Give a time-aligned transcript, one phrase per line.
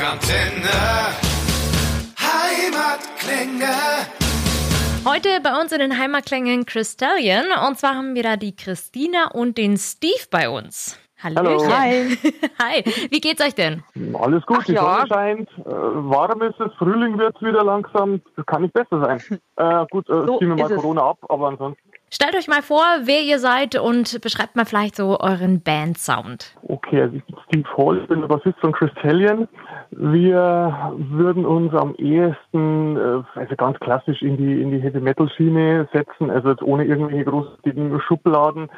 [0.00, 1.12] Rockantenne.
[2.18, 3.66] Heimatklänge.
[5.04, 7.44] Heute bei uns in den Heimatklängen Christallion.
[7.68, 10.98] Und zwar haben wir da die Christina und den Steve bei uns.
[11.22, 11.70] Hallöchen.
[11.70, 11.76] Hallo.
[11.76, 12.16] Hi.
[12.62, 12.84] Hi.
[13.10, 13.82] Wie geht's euch denn?
[14.14, 14.80] Alles gut, Ach die ja.
[14.80, 19.40] Sonne scheint, äh, warm ist es, Frühling wird wieder langsam, das kann nicht besser sein.
[19.56, 20.76] Äh, gut, äh, So ziehen wir mal ist es.
[20.78, 24.96] Corona ab, aber ansonsten, Stellt euch mal vor, wer ihr seid und beschreibt mal vielleicht
[24.96, 26.56] so euren Bandsound.
[26.90, 29.48] okay, also ich bin Steve Hall, ich bin der Bassist von Christallion.
[29.90, 36.30] Wir würden uns am ehesten, äh, also ganz klassisch in die, in die Heavy-Metal-Schiene setzen,
[36.30, 38.68] also jetzt ohne irgendwelche großartigen Schubladen.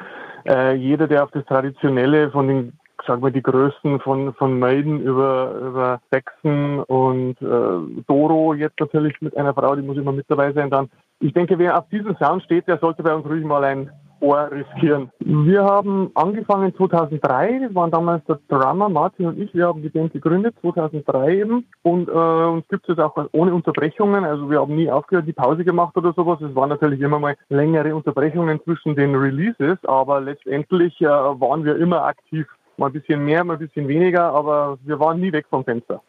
[0.47, 2.73] Äh, jeder, der auf das Traditionelle von den
[3.05, 9.19] sagen wir, die Größen von, von Maiden über, über Saxon und äh, Doro, jetzt natürlich
[9.21, 10.89] mit einer Frau, die muss immer mit dabei sein dann.
[11.23, 14.51] Ich denke, wer auf diesen Sound steht, der sollte bei uns ruhig mal ein Ohr
[14.51, 15.09] riskieren.
[15.19, 19.87] Wir haben angefangen 2003, das waren damals der Drummer Martin und ich, wir haben die
[19.87, 21.65] Band gegründet, 2003 eben.
[21.81, 25.31] Und äh, uns gibt es jetzt auch ohne Unterbrechungen, also wir haben nie aufgehört, die
[25.31, 26.41] Pause gemacht oder sowas.
[26.41, 31.77] Es waren natürlich immer mal längere Unterbrechungen zwischen den Releases, aber letztendlich äh, waren wir
[31.77, 32.47] immer aktiv.
[32.77, 36.01] Mal ein bisschen mehr, mal ein bisschen weniger, aber wir waren nie weg vom Fenster.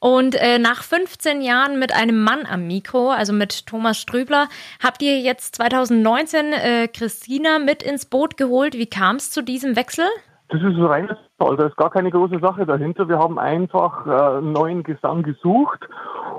[0.00, 4.48] Und äh, nach 15 Jahren mit einem Mann am Mikro, also mit Thomas Strübler,
[4.82, 8.74] habt ihr jetzt 2019 äh, Christina mit ins Boot geholt.
[8.74, 10.06] Wie kam es zu diesem Wechsel?
[10.48, 13.08] Das ist so reines Zufall, da ist gar keine große Sache dahinter.
[13.08, 15.80] Wir haben einfach äh, einen neuen Gesang gesucht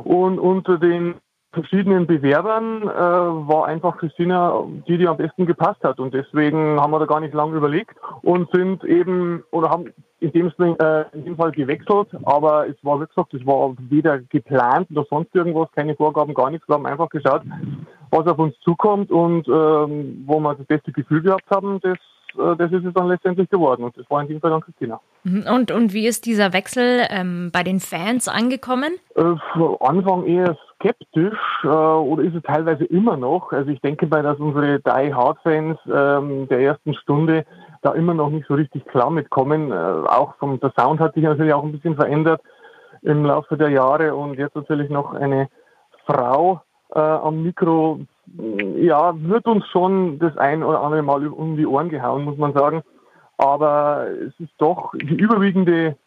[0.03, 1.15] und unter den
[1.53, 5.99] verschiedenen Bewerbern äh, war einfach Christina die, die am besten gepasst hat.
[5.99, 10.31] Und deswegen haben wir da gar nicht lange überlegt und sind eben oder haben in
[10.31, 12.09] dem, äh, in dem Fall gewechselt.
[12.23, 16.49] Aber es war, wie gesagt, es war weder geplant oder sonst irgendwas, keine Vorgaben, gar
[16.49, 16.67] nichts.
[16.67, 17.43] Wir haben einfach geschaut,
[18.09, 21.97] was auf uns zukommt und ähm, wo wir das beste Gefühl gehabt haben, das,
[22.37, 23.83] äh, das ist es dann letztendlich geworden.
[23.83, 24.99] Und das war in dem Fall dann Christina.
[25.23, 25.45] Mhm.
[25.51, 28.93] Und, und wie ist dieser Wechsel ähm, bei den Fans angekommen?
[29.15, 29.35] Äh,
[29.79, 33.51] Anfang eher skeptisch äh, oder ist es teilweise immer noch.
[33.51, 37.45] Also ich denke mal, dass unsere Die Hard Fans ähm, der ersten Stunde
[37.81, 39.71] da immer noch nicht so richtig klar mitkommen.
[39.71, 42.41] Äh, auch vom der Sound hat sich natürlich auch ein bisschen verändert
[43.01, 45.49] im Laufe der Jahre und jetzt natürlich noch eine
[46.05, 46.61] Frau
[46.93, 47.99] äh, am Mikro.
[48.27, 52.53] Ja, wird uns schon das ein oder andere Mal um die Ohren gehauen, muss man
[52.53, 52.83] sagen.
[53.37, 55.97] Aber es ist doch die überwiegende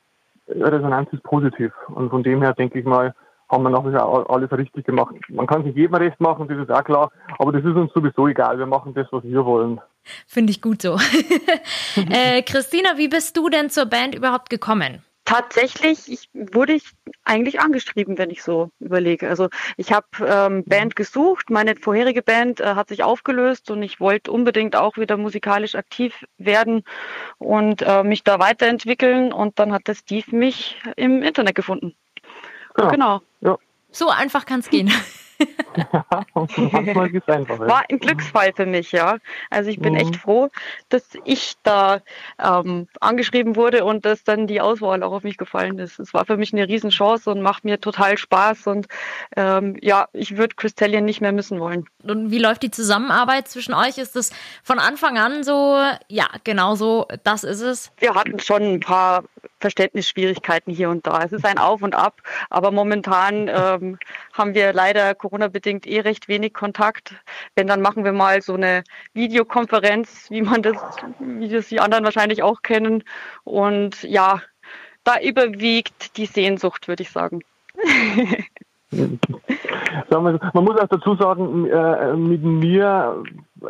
[0.48, 1.72] Resonanz ist positiv.
[1.88, 3.14] Und von dem her denke ich mal,
[3.48, 5.14] haben wir nachher alles richtig gemacht.
[5.28, 8.26] Man kann sich jedem recht machen, das ist auch klar, aber das ist uns sowieso
[8.26, 8.58] egal.
[8.58, 9.80] Wir machen das, was wir wollen.
[10.26, 10.96] Finde ich gut so.
[12.10, 15.02] äh, Christina, wie bist du denn zur Band überhaupt gekommen?
[15.26, 16.84] Tatsächlich ich, wurde ich
[17.24, 19.28] eigentlich angeschrieben, wenn ich so überlege.
[19.28, 23.98] Also ich habe ähm, Band gesucht, meine vorherige Band äh, hat sich aufgelöst und ich
[23.98, 26.84] wollte unbedingt auch wieder musikalisch aktiv werden
[27.38, 31.96] und äh, mich da weiterentwickeln und dann hat der Steve mich im Internet gefunden.
[32.76, 32.90] Genau.
[32.90, 33.20] Genau.
[33.40, 33.58] Ja.
[33.90, 34.92] So einfach kann es gehen.
[36.72, 37.60] Manchmal geht es einfach.
[37.60, 37.68] Ja.
[37.68, 39.18] War ein Glücksfall für mich, ja.
[39.50, 40.00] Also ich bin Mhm.
[40.00, 40.48] echt froh,
[40.88, 42.00] dass ich da
[42.42, 45.98] ähm, angeschrieben wurde und dass dann die Auswahl auch auf mich gefallen ist.
[45.98, 48.86] Es war für mich eine Riesenchance und macht mir total Spaß und
[49.36, 51.86] ähm, ja, ich würde Christallion nicht mehr missen wollen.
[52.02, 53.98] Und wie läuft die Zusammenarbeit zwischen euch?
[53.98, 54.32] Ist es
[54.62, 57.92] von Anfang an so, ja, genau so, das ist es?
[57.98, 59.24] Wir hatten schon ein paar
[59.60, 61.22] Verständnisschwierigkeiten hier und da.
[61.22, 62.20] Es ist ein Auf und Ab,
[62.50, 63.98] aber momentan ähm,
[64.32, 67.16] haben wir leider Corona-bedingt eh recht wenig Kontakt.
[67.56, 70.76] Wenn, dann machen wir mal so eine Videokonferenz, wie man das,
[71.18, 73.02] wie das die anderen wahrscheinlich auch kennen.
[73.42, 74.40] Und ja,
[75.02, 77.40] da überwiegt die Sehnsucht, würde ich sagen.
[80.10, 83.22] Man muss auch dazu sagen, äh, mit mir
[83.62, 83.66] äh,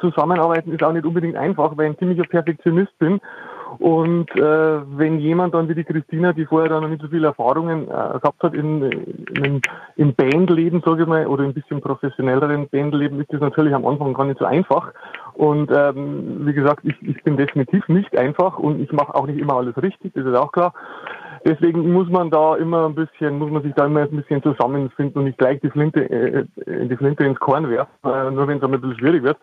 [0.00, 3.20] zusammenarbeiten ist auch nicht unbedingt einfach, weil ich ein ziemlicher Perfektionist bin.
[3.78, 7.28] Und äh, wenn jemand dann wie die Christina, die vorher dann noch nicht so viele
[7.28, 8.82] Erfahrungen äh, gehabt hat in,
[9.42, 9.60] in,
[9.96, 14.14] im Bandleben, sage ich mal, oder ein bisschen professionelleren Bandleben, ist das natürlich am Anfang
[14.14, 14.92] gar nicht so einfach.
[15.34, 19.38] Und ähm, wie gesagt, ich, ich bin definitiv nicht einfach und ich mache auch nicht
[19.38, 20.72] immer alles richtig, das ist auch klar.
[21.44, 25.18] Deswegen muss man da immer ein bisschen, muss man sich da immer ein bisschen zusammenfinden
[25.18, 28.58] und nicht gleich die Flinte, äh, äh, die Flinte ins Korn werfen, äh, nur wenn
[28.58, 29.36] es einmal ein bisschen schwierig wird.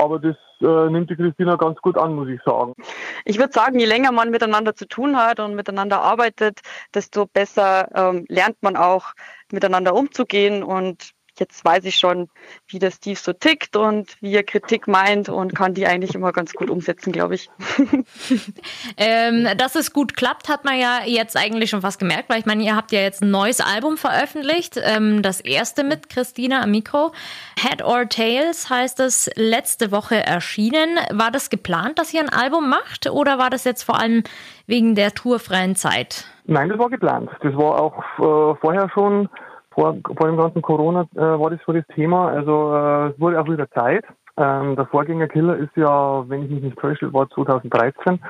[0.00, 2.72] Aber das äh, nimmt die Christina ganz gut an, muss ich sagen.
[3.26, 6.60] Ich würde sagen, je länger man miteinander zu tun hat und miteinander arbeitet,
[6.94, 9.12] desto besser ähm, lernt man auch
[9.52, 10.62] miteinander umzugehen.
[10.62, 11.10] Und
[11.40, 12.28] jetzt weiß ich schon,
[12.68, 16.32] wie der Steve so tickt und wie er Kritik meint und kann die eigentlich immer
[16.32, 17.50] ganz gut umsetzen, glaube ich.
[18.96, 22.46] Ähm, dass es gut klappt, hat man ja jetzt eigentlich schon fast gemerkt, weil ich
[22.46, 26.70] meine, ihr habt ja jetzt ein neues Album veröffentlicht, ähm, das erste mit Christina am
[26.70, 27.12] Mikro.
[27.58, 30.98] Head or Tails heißt es letzte Woche erschienen.
[31.12, 34.22] War das geplant, dass ihr ein Album macht oder war das jetzt vor allem
[34.66, 36.26] wegen der tourfreien Zeit?
[36.44, 37.30] Nein, das war geplant.
[37.42, 39.28] Das war auch äh, vorher schon,
[39.72, 42.28] vor, vor dem ganzen Corona äh, war das so das Thema.
[42.28, 44.04] Also äh, es wurde auch wieder Zeit.
[44.36, 48.20] Ähm, der Vorgänger Killer ist ja, wenn ich mich nicht täusche, war 2013.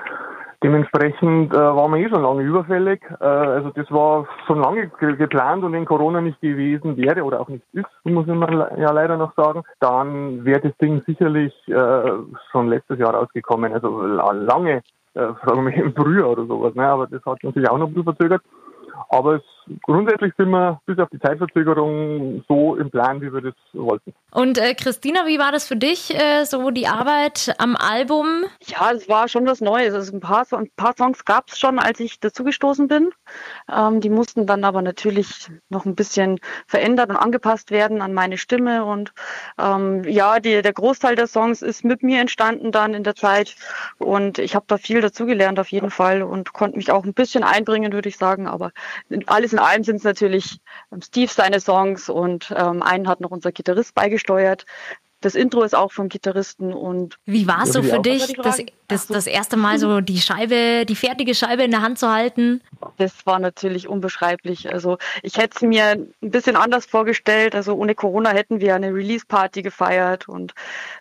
[0.62, 3.00] Dementsprechend äh, waren wir eh schon lange überfällig.
[3.20, 7.48] Äh, also das war schon lange geplant und wenn Corona nicht gewesen wäre oder auch
[7.48, 12.12] nicht ist, muss man ja leider noch sagen, dann wäre das Ding sicherlich äh,
[12.52, 13.72] schon letztes Jahr rausgekommen.
[13.72, 14.82] Also lange,
[15.14, 16.74] äh, sagen wir im Frühjahr oder sowas.
[16.74, 16.86] Ne?
[16.86, 18.42] Aber das hat natürlich auch noch ein bisschen verzögert.
[19.08, 19.42] Aber es,
[19.82, 24.14] grundsätzlich sind wir bis auf die Zeitverzögerung so im Plan, wie wir das wollten.
[24.32, 28.44] Und äh, Christina, wie war das für dich, äh, so die Arbeit am Album?
[28.66, 29.94] Ja, es war schon was Neues.
[29.94, 33.10] Also ein paar, ein paar Songs gab es schon, als ich dazugestoßen bin.
[33.72, 38.38] Ähm, die mussten dann aber natürlich noch ein bisschen verändert und angepasst werden an meine
[38.38, 38.84] Stimme.
[38.84, 39.12] Und
[39.58, 43.56] ähm, ja, die, der Großteil der Songs ist mit mir entstanden dann in der Zeit.
[43.98, 47.42] Und ich habe da viel dazugelernt auf jeden Fall und konnte mich auch ein bisschen
[47.42, 48.46] einbringen, würde ich sagen.
[48.46, 48.70] Aber
[49.26, 50.60] alles in allem sind es natürlich
[50.92, 54.66] ähm, Steve seine Songs und ähm, einen hat noch unser Gitarrist beigesteuert.
[55.22, 57.18] Das Intro ist auch vom Gitarristen und.
[57.26, 60.96] Wie war es so für dich, das, das, das erste Mal so die Scheibe, die
[60.96, 62.62] fertige Scheibe in der Hand zu halten?
[62.96, 64.72] Das war natürlich unbeschreiblich.
[64.72, 67.54] Also ich hätte es mir ein bisschen anders vorgestellt.
[67.54, 70.54] Also ohne Corona hätten wir eine Release-Party gefeiert und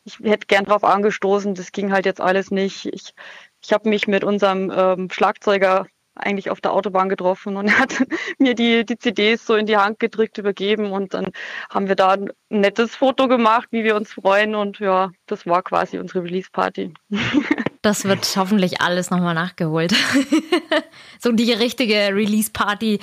[0.04, 1.56] ich hätte gern drauf angestoßen.
[1.56, 2.88] Das ging halt jetzt alles nicht.
[2.88, 3.14] Ich,
[3.62, 5.88] ich habe mich mit unserem ähm, Schlagzeuger
[6.20, 7.96] eigentlich auf der Autobahn getroffen und er hat
[8.38, 11.28] mir die, die CDs so in die Hand gedrückt, übergeben und dann
[11.70, 15.62] haben wir da ein nettes Foto gemacht, wie wir uns freuen und ja, das war
[15.62, 16.94] quasi unsere Release-Party.
[17.82, 19.94] Das wird hoffentlich alles nochmal nachgeholt.
[21.20, 23.00] so die richtige Release-Party.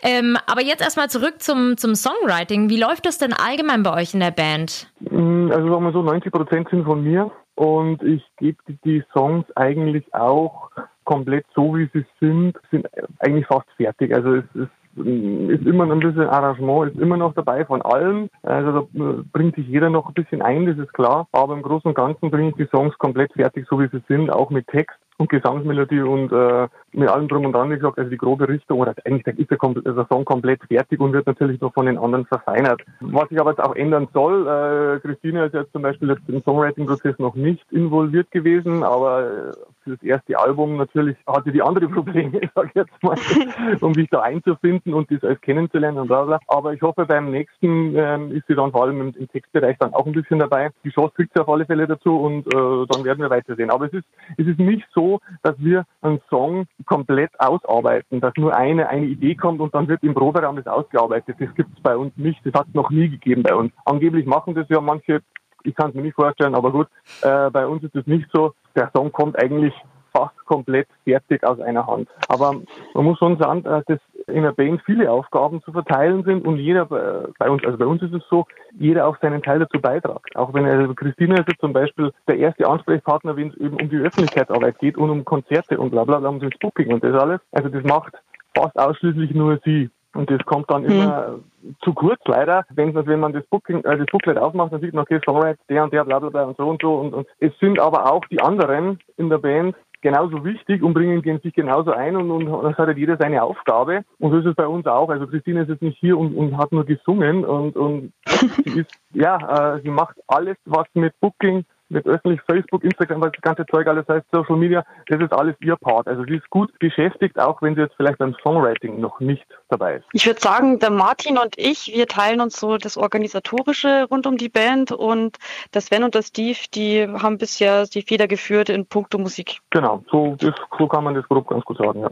[0.00, 2.70] Ähm, aber jetzt erstmal zurück zum, zum Songwriting.
[2.70, 4.86] Wie läuft das denn allgemein bei euch in der Band?
[5.00, 9.44] Mm, also sagen wir so, 90 Prozent sind von mir und ich gebe die Songs
[9.56, 10.70] eigentlich auch
[11.12, 12.86] komplett so, wie sie sind, sind
[13.18, 14.14] eigentlich fast fertig.
[14.14, 18.28] Also es ist ist immer noch ein bisschen Arrangement, ist immer noch dabei von allem.
[18.42, 21.26] Also da bringt sich jeder noch ein bisschen ein, das ist klar.
[21.32, 24.30] Aber im Großen und Ganzen bringe ich die Songs komplett fertig, so wie sie sind,
[24.30, 28.10] auch mit Text und Gesangsmelodie und äh, mit allem drum und dran, wie gesagt, also
[28.10, 31.72] die grobe Richtung, oder eigentlich ist der, der Song komplett fertig und wird natürlich noch
[31.72, 32.82] von den anderen verfeinert.
[33.00, 36.42] Was sich aber jetzt auch ändern soll, äh, Christine ist jetzt zum Beispiel jetzt im
[36.42, 39.52] Songwriting-Prozess noch nicht involviert gewesen, aber
[39.84, 43.16] für das erste Album natürlich hatte die andere Probleme, sag ich jetzt mal,
[43.80, 46.38] um sich da einzufinden und das alles kennenzulernen und bla bla.
[46.48, 49.94] Aber ich hoffe, beim nächsten ähm, ist sie dann vor allem im, im, Textbereich dann
[49.94, 50.70] auch ein bisschen dabei.
[50.84, 53.70] Die Chance kriegt sie auf alle Fälle dazu und äh, dann werden wir weitersehen.
[53.70, 54.04] Aber es ist,
[54.36, 55.01] es ist nicht so,
[55.42, 60.02] dass wir einen Song komplett ausarbeiten, dass nur eine, eine Idee kommt und dann wird
[60.02, 61.36] im Proberaum das ausgearbeitet.
[61.38, 62.40] Das gibt es bei uns nicht.
[62.44, 63.72] Das hat es noch nie gegeben bei uns.
[63.84, 65.22] Angeblich machen das ja manche
[65.64, 66.88] ich kann es mir nicht vorstellen, aber gut,
[67.22, 68.52] äh, bei uns ist es nicht so.
[68.74, 69.74] Der Song kommt eigentlich
[70.12, 72.08] fast komplett fertig aus einer Hand.
[72.28, 72.54] Aber
[72.94, 76.86] man muss schon sagen, dass in der Band viele Aufgaben zu verteilen sind und jeder
[76.86, 78.46] bei uns, also bei uns ist es so,
[78.78, 80.36] jeder auch seinen Teil dazu beitragt.
[80.36, 83.88] Auch wenn also Christina ist jetzt zum Beispiel der erste Ansprechpartner, wenn es eben um
[83.88, 87.20] die Öffentlichkeitsarbeit geht und um Konzerte und bla bla bla, um das Booking und das
[87.20, 87.40] alles.
[87.52, 88.14] Also das macht
[88.54, 89.90] fast ausschließlich nur sie.
[90.14, 91.26] Und das kommt dann immer
[91.62, 91.76] hm.
[91.82, 92.66] zu kurz, leider.
[92.70, 95.84] Wenn, wenn man das, Booking, äh, das Booklet aufmacht, dann sieht man, okay, Songwriter, der
[95.84, 96.96] und der, bla bla bla und so und so.
[96.96, 101.22] Und, und es sind aber auch die anderen in der Band genauso wichtig und bringen
[101.42, 104.04] sich genauso ein und, und das hat halt jeder seine Aufgabe.
[104.18, 105.08] Und so ist es bei uns auch.
[105.08, 108.90] Also Christine ist jetzt nicht hier und, und hat nur gesungen und, und sie ist,
[109.14, 113.66] ja, äh, sie macht alles, was mit Booking mit öffentlich Facebook, Instagram, was das ganze
[113.66, 116.08] Zeug alles heißt, Social Media, das ist alles ihr Part.
[116.08, 119.96] Also sie ist gut beschäftigt, auch wenn sie jetzt vielleicht beim Songwriting noch nicht dabei
[119.96, 120.04] ist.
[120.12, 124.36] Ich würde sagen, der Martin und ich, wir teilen uns so das Organisatorische rund um
[124.36, 125.38] die Band und
[125.74, 129.60] der Sven und der Steve, die haben bisher die Feder geführt in puncto Musik.
[129.70, 132.10] Genau, so, das, so kann man das grob ganz gut sagen, ja.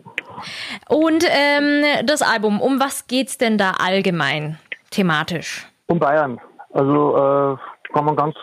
[0.88, 4.58] Und ähm, das Album, um was geht's denn da allgemein
[4.90, 5.66] thematisch?
[5.87, 6.40] Um Bayern.
[6.72, 8.37] Also äh, kann man ganz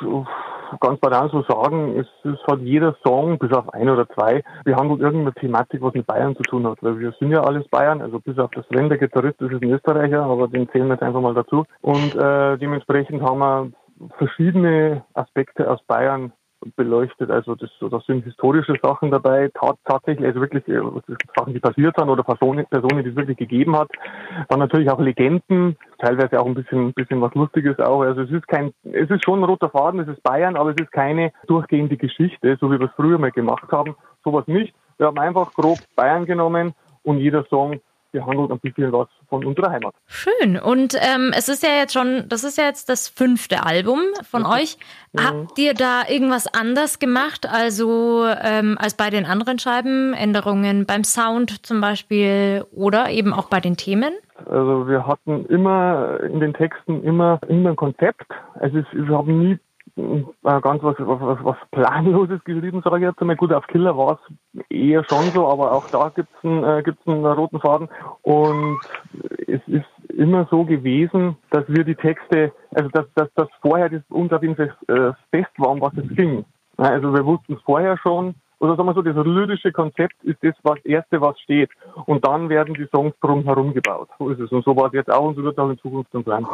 [0.80, 5.02] ganz banal so sagen, es, es hat jeder Song, bis auf ein oder zwei, behandelt
[5.02, 6.78] irgendeine Thematik, was mit Bayern zu tun hat.
[6.82, 9.72] Weil wir sind ja alles Bayern, also bis auf das Sven, der Gitarrist, ist ein
[9.72, 11.66] Österreicher, aber den zählen wir jetzt einfach mal dazu.
[11.82, 13.72] Und äh, dementsprechend haben wir
[14.18, 16.32] verschiedene Aspekte aus Bayern
[16.76, 17.30] beleuchtet.
[17.32, 20.82] Also das, das sind historische Sachen dabei, tat, tatsächlich, also wirklich äh,
[21.36, 23.90] Sachen, die passiert sind oder Personen, Personen, die es wirklich gegeben hat.
[24.50, 28.02] Dann natürlich auch Legenden, teilweise auch ein bisschen, bisschen was Lustiges auch.
[28.02, 30.78] Also es ist kein, es ist schon ein roter Faden, es ist Bayern, aber es
[30.82, 33.96] ist keine durchgehende Geschichte, so wie wir es früher mal gemacht haben.
[34.24, 34.74] Sowas nicht.
[34.98, 36.74] Wir haben einfach grob Bayern genommen
[37.04, 37.80] und jeder Song
[38.12, 39.94] behandelt ein bisschen was von unserer Heimat.
[40.06, 40.58] Schön.
[40.58, 44.00] Und ähm, es ist ja jetzt schon, das ist ja jetzt das fünfte Album
[44.30, 44.50] von mhm.
[44.50, 44.78] euch.
[45.18, 50.14] Habt ihr da irgendwas anders gemacht, also ähm, als bei den anderen Scheiben?
[50.14, 54.14] Änderungen beim Sound zum Beispiel oder eben auch bei den Themen?
[54.46, 58.28] Also wir hatten immer in den Texten immer, immer ein Konzept.
[58.60, 59.58] Also wir haben nie
[60.44, 63.36] ganz was, was, was Planloses geschrieben, sage ich jetzt einmal.
[63.36, 66.84] Gut, auf Killer war es eher schon so, aber auch da gibt es einen, äh,
[67.06, 67.90] einen roten Faden.
[68.22, 68.80] Und
[69.48, 74.02] es ist immer so gewesen, dass wir die Texte, also dass, dass, dass vorher das
[74.10, 76.46] uns auf jeden Fall äh, fest war, um was es ging.
[76.78, 80.56] Also wir wussten es vorher schon, oder sagen wir so, das lyrische Konzept ist das
[80.64, 81.70] was Erste, was steht.
[82.06, 84.10] Und dann werden die Songs drumherum gebaut.
[84.18, 84.52] So ist es.
[84.52, 86.46] Und so war es jetzt auch und so wird es auch in Zukunft dann sein.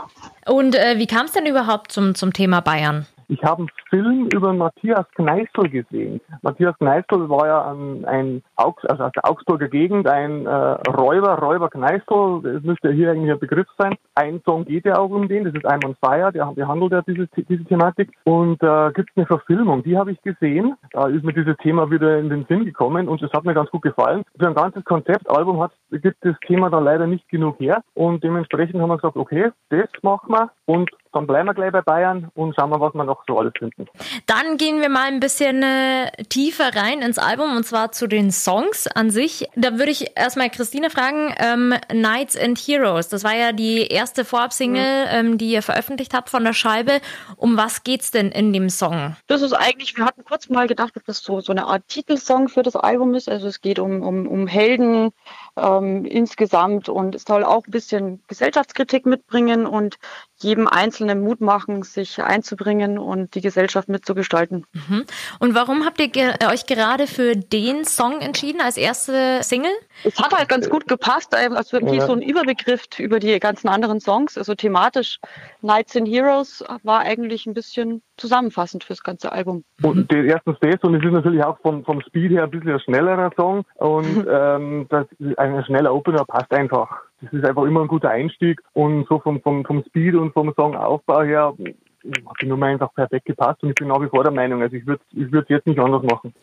[0.46, 3.06] Und äh, wie kam es denn überhaupt zum, zum Thema Bayern?
[3.34, 6.22] Ich habe einen Film über Matthias Kneißl gesehen.
[6.44, 11.40] Matthias Kneißl war ja ein, ein Augs, also aus der Augsburger Gegend, ein äh, Räuber,
[11.40, 13.96] Räuber Kneißl, das müsste hier eigentlich ein Begriff sein.
[14.14, 17.02] Ein Song geht ja auch um den, das ist I'm on Fire, der behandelt ja
[17.02, 18.12] diese, diese Thematik.
[18.26, 20.76] Und äh, gibt es eine Verfilmung, die habe ich gesehen.
[20.92, 23.72] Da ist mir dieses Thema wieder in den Sinn gekommen und das hat mir ganz
[23.72, 24.24] gut gefallen.
[24.38, 25.72] Für ein ganzes Konzeptalbum hat,
[26.02, 29.90] gibt das Thema da leider nicht genug her und dementsprechend haben wir gesagt, okay, das
[30.02, 33.24] machen wir und dann bleiben wir gleich bei Bayern und schauen wir, was wir noch
[33.28, 33.88] so alles finden.
[34.26, 38.32] Dann gehen wir mal ein bisschen äh, tiefer rein ins Album und zwar zu den
[38.32, 39.48] Songs an sich.
[39.56, 44.26] Da würde ich erstmal Christine fragen, ähm, Knights and Heroes, das war ja die erste
[44.26, 45.12] Vorab-Single, mhm.
[45.12, 47.00] ähm, die ihr veröffentlicht habt von der Scheibe.
[47.38, 49.16] Um was geht's denn in dem Song?
[49.28, 52.50] Das ist eigentlich, wir hatten kurz mal gedacht, ob das so, so eine Art Titelsong
[52.50, 53.30] für das Album ist.
[53.30, 55.12] Also es geht um, um, um Helden
[55.58, 56.90] ähm, insgesamt.
[56.90, 59.66] Und es soll auch ein bisschen Gesellschaftskritik mitbringen.
[59.66, 59.98] Und
[60.44, 64.66] jedem Einzelnen Mut machen, sich einzubringen und die Gesellschaft mitzugestalten.
[64.74, 65.06] Mhm.
[65.40, 69.72] Und warum habt ihr ge euch gerade für den Song entschieden als erste Single?
[70.04, 72.06] Es hat halt ganz gut gepasst, ähm, als wirklich ja.
[72.06, 74.38] so ein Überbegriff über die ganzen anderen Songs.
[74.38, 75.20] Also thematisch
[75.62, 79.64] Nights and Heroes war eigentlich ein bisschen zusammenfassend fürs ganze Album.
[79.82, 82.72] Und der erste das und es ist natürlich auch vom, vom Speed her ein bisschen
[82.72, 85.08] ein schnellerer Song und ähm, das,
[85.38, 86.90] ein schneller Opener passt einfach
[87.24, 90.54] das ist einfach immer ein guter Einstieg und so vom, vom, vom Speed und vom
[90.56, 94.34] Songaufbau her hat die Nummer einfach perfekt gepasst und ich bin nach wie vor der
[94.34, 96.34] Meinung, also ich würde ich würde jetzt nicht anders machen.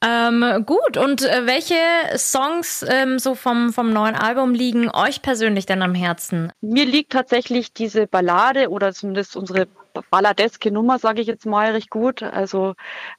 [0.00, 1.74] Ähm, gut, und äh, welche
[2.16, 6.52] Songs ähm, so vom, vom neuen Album liegen euch persönlich denn am Herzen?
[6.60, 9.66] Mir liegt tatsächlich diese Ballade oder zumindest unsere
[10.10, 12.22] balladeske Nummer, sage ich jetzt mal, recht gut.
[12.22, 12.74] Also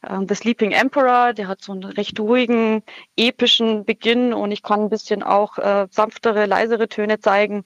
[0.08, 2.84] ähm, The Sleeping Emperor, der hat so einen recht ruhigen,
[3.16, 7.66] epischen Beginn und ich kann ein bisschen auch äh, sanftere, leisere Töne zeigen.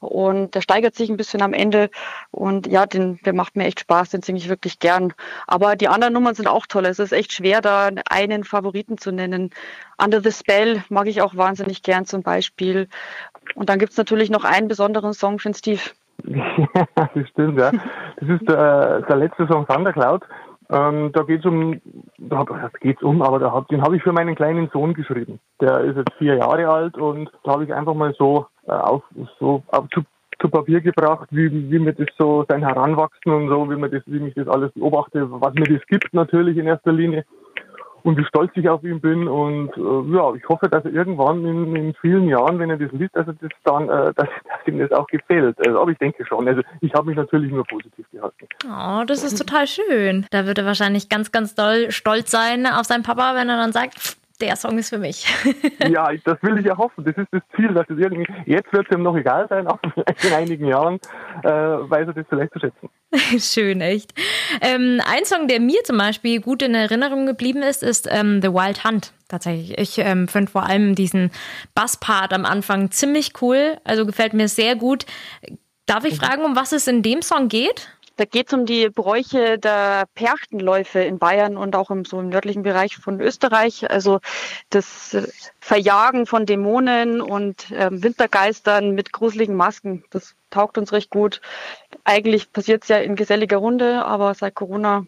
[0.00, 1.90] Und der steigert sich ein bisschen am Ende.
[2.30, 5.12] Und ja, den, der macht mir echt Spaß, den singe ich wirklich gern.
[5.46, 6.86] Aber die anderen Nummern sind auch toll.
[6.86, 9.50] Es ist echt schwer, da einen Favoriten zu nennen.
[9.96, 12.88] Under the Spell mag ich auch wahnsinnig gern zum Beispiel.
[13.54, 15.80] Und dann gibt's natürlich noch einen besonderen Song von Steve.
[16.24, 17.70] Ja, das stimmt, ja.
[18.20, 20.22] Das ist der, der letzte Song Thundercloud.
[20.70, 21.80] Ähm, da geht's um,
[22.18, 22.44] da
[22.80, 25.40] geht's um, aber da hab, den habe ich für meinen kleinen Sohn geschrieben.
[25.60, 29.02] Der ist jetzt vier Jahre alt und da habe ich einfach mal so äh, auf,
[29.38, 30.02] so auf, zu,
[30.40, 34.02] zu Papier gebracht, wie, wie mir das so sein Heranwachsen und so, wie mir das,
[34.06, 37.24] wie mich das alles beobachte, was mir das gibt natürlich in erster Linie
[38.08, 41.44] und wie stolz ich auf ihn bin und äh, ja, ich hoffe, dass er irgendwann
[41.44, 44.66] in, in vielen Jahren, wenn er das liest, dass er das dann, äh, dass, dass
[44.66, 45.58] ihm das auch gefällt.
[45.66, 46.48] Also, aber ich denke schon.
[46.48, 48.46] Also ich habe mich natürlich nur positiv gehalten.
[48.64, 50.24] Oh, das ist total schön.
[50.30, 53.72] Da wird er wahrscheinlich ganz, ganz doll stolz sein auf seinen Papa, wenn er dann
[53.72, 55.26] sagt, der Song ist für mich.
[55.88, 57.04] ja, das will ich ja hoffen.
[57.04, 59.78] Das ist das Ziel, dass es irgendwie, jetzt wird es ihm noch egal sein, auch
[59.94, 61.00] vielleicht in einigen Jahren,
[61.42, 62.88] äh, weiß er das vielleicht zu schätzen.
[63.38, 64.12] Schön, echt.
[64.60, 68.48] Ähm, ein Song, der mir zum Beispiel gut in Erinnerung geblieben ist, ist ähm, The
[68.48, 69.12] Wild Hunt.
[69.28, 69.76] Tatsächlich.
[69.76, 71.30] Ich ähm, finde vor allem diesen
[71.74, 73.76] Basspart am Anfang ziemlich cool.
[73.84, 75.04] Also gefällt mir sehr gut.
[75.84, 76.24] Darf ich mhm.
[76.24, 77.88] fragen, um was es in dem Song geht?
[78.18, 82.30] Da geht es um die Bräuche der Perchtenläufe in Bayern und auch im, so im
[82.30, 83.88] nördlichen Bereich von Österreich.
[83.88, 84.18] Also
[84.70, 85.16] das
[85.60, 90.02] Verjagen von Dämonen und äh, Wintergeistern mit gruseligen Masken.
[90.10, 91.40] Das taugt uns recht gut.
[92.02, 95.06] Eigentlich passiert es ja in geselliger Runde, aber seit Corona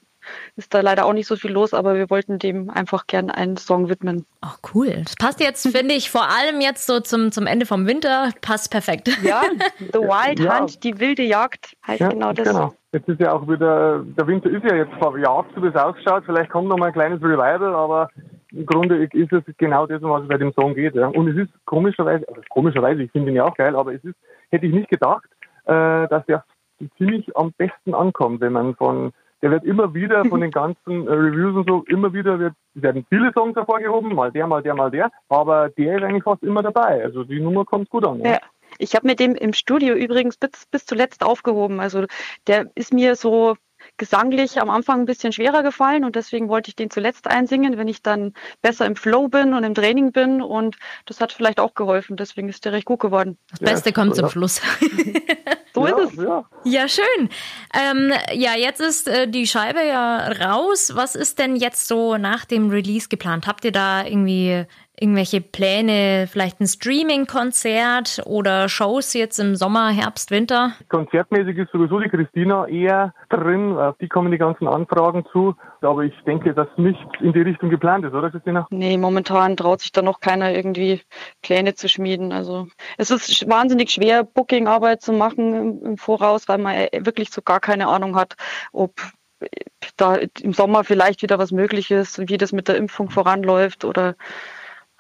[0.57, 3.57] ist da leider auch nicht so viel los, aber wir wollten dem einfach gern einen
[3.57, 4.27] Song widmen.
[4.41, 5.03] Ach, oh, cool.
[5.05, 8.71] Das passt jetzt, finde ich, vor allem jetzt so zum, zum Ende vom Winter, passt
[8.71, 9.09] perfekt.
[9.23, 9.43] Ja,
[9.79, 10.61] The Wild ja.
[10.61, 12.49] Hunt, die wilde Jagd, heißt ja, genau das.
[12.49, 12.75] Genau.
[12.93, 16.25] Jetzt ist ja auch wieder, der Winter ist ja jetzt verjagt, so wie es ausschaut.
[16.27, 18.09] Vielleicht kommt noch mal ein kleines Revival, aber
[18.53, 20.95] im Grunde ist es genau das, um was es bei dem Song geht.
[20.97, 21.07] Ja.
[21.07, 24.17] Und es ist komischerweise, also komischerweise, ich finde ihn ja auch geil, aber es ist,
[24.51, 25.29] hätte ich nicht gedacht,
[25.67, 26.45] äh, dass der
[26.99, 29.13] ziemlich am besten ankommt, wenn man von
[29.43, 33.07] der wird immer wieder von den ganzen äh, Reviews und so, immer wieder wird, werden
[33.09, 36.63] viele Songs hervorgehoben, mal der, mal der, mal der, aber der ist eigentlich fast immer
[36.63, 37.03] dabei.
[37.03, 38.21] Also die Nummer kommt gut an.
[38.21, 38.33] Ja.
[38.33, 38.41] ja.
[38.79, 41.81] Ich habe mit dem im Studio übrigens bis, bis zuletzt aufgehoben.
[41.81, 42.07] Also
[42.47, 43.57] der ist mir so
[43.97, 47.89] gesanglich am Anfang ein bisschen schwerer gefallen und deswegen wollte ich den zuletzt einsingen, wenn
[47.89, 51.75] ich dann besser im Flow bin und im Training bin und das hat vielleicht auch
[51.75, 53.39] geholfen, deswegen ist der recht gut geworden.
[53.51, 54.61] Das Beste ja, kommt zum Schluss.
[55.81, 56.25] so ja, ist es.
[56.25, 57.29] Ja, ja schön.
[57.75, 60.93] Ähm, ja, jetzt ist äh, die Scheibe ja raus.
[60.95, 63.47] Was ist denn jetzt so nach dem Release geplant?
[63.47, 64.67] Habt ihr da irgendwie
[65.01, 70.73] irgendwelche Pläne, vielleicht ein Streaming-Konzert oder Shows jetzt im Sommer, Herbst, Winter?
[70.89, 75.57] Konzertmäßig ist sowieso die Christina eher drin, auf die kommen die ganzen Anfragen zu.
[75.81, 78.67] Aber ich denke, dass nichts in die Richtung geplant ist, oder Christina?
[78.71, 81.01] Nee, momentan traut sich da noch keiner irgendwie
[81.43, 82.33] Pläne zu schmieden.
[82.33, 87.61] Also es ist wahnsinnig schwer, Bookingarbeit zu machen im Voraus, weil man wirklich so gar
[87.61, 88.37] keine Ahnung hat,
[88.73, 89.01] ob
[89.97, 94.17] da im Sommer vielleicht wieder was möglich ist, wie das mit der Impfung voranläuft oder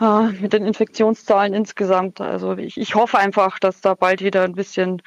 [0.00, 2.20] äh, mit den Infektionszahlen insgesamt.
[2.20, 5.02] Also ich, ich hoffe einfach, dass da bald wieder ein bisschen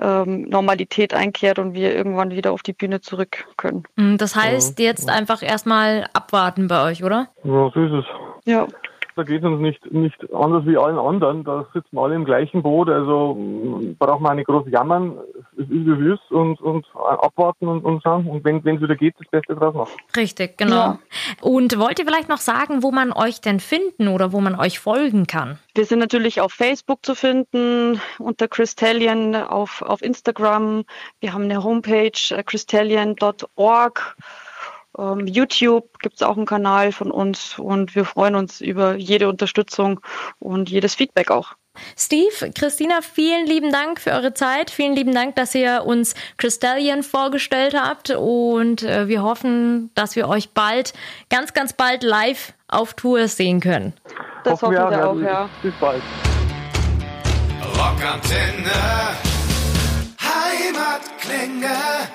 [0.00, 3.84] ähm, Normalität einkehrt und wir irgendwann wieder auf die Bühne zurück können.
[3.96, 7.28] Mm, das heißt jetzt einfach erstmal abwarten bei euch, oder?
[7.44, 8.04] Ja, so ist es.
[8.44, 8.66] Ja.
[9.14, 11.44] Da geht es uns nicht, nicht anders wie allen anderen.
[11.44, 12.88] Da sitzen alle im gleichen Boot.
[12.88, 13.36] Also
[13.98, 15.18] braucht man nicht groß jammern.
[15.52, 18.26] Es ist wie es und, und abwarten und, und schauen.
[18.26, 19.92] Und wenn es wieder geht, das Beste draus machen.
[20.16, 20.74] Richtig, genau.
[20.74, 20.98] Ja.
[21.40, 24.78] Und wollt ihr vielleicht noch sagen, wo man euch denn finden oder wo man euch
[24.78, 25.58] folgen kann?
[25.74, 30.84] Wir sind natürlich auf Facebook zu finden, unter Christallian, auf, auf Instagram.
[31.20, 34.16] Wir haben eine Homepage, äh, christallian.org.
[34.98, 39.28] Ähm, YouTube gibt es auch einen Kanal von uns und wir freuen uns über jede
[39.28, 40.00] Unterstützung
[40.38, 41.54] und jedes Feedback auch.
[41.96, 44.70] Steve, Christina, vielen lieben Dank für eure Zeit.
[44.70, 50.28] Vielen lieben Dank, dass ihr uns Crystallian vorgestellt habt und äh, wir hoffen, dass wir
[50.28, 50.92] euch bald,
[51.30, 53.94] ganz, ganz bald live auf Tour sehen können.
[54.44, 55.48] Das hoffen, hoffen wir, wir auch, ja.
[55.62, 56.02] Bis bald.
[57.78, 59.31] Rockantenne.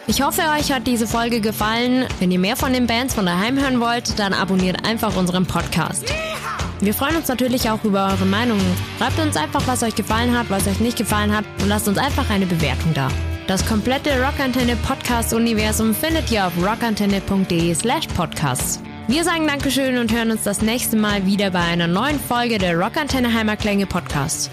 [0.07, 2.05] Ich hoffe, euch hat diese Folge gefallen.
[2.19, 6.05] Wenn ihr mehr von den Bands von daheim hören wollt, dann abonniert einfach unseren Podcast.
[6.79, 8.77] Wir freuen uns natürlich auch über eure Meinungen.
[8.97, 11.97] Schreibt uns einfach, was euch gefallen hat, was euch nicht gefallen hat und lasst uns
[11.97, 13.09] einfach eine Bewertung da.
[13.47, 18.79] Das komplette Rockantenne Podcast Universum findet ihr auf rockantenne.de slash podcasts.
[19.07, 22.77] Wir sagen Dankeschön und hören uns das nächste Mal wieder bei einer neuen Folge der
[22.77, 24.51] Rockantenne Heimatklänge Podcast.